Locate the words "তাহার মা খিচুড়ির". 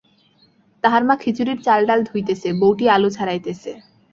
0.83-1.59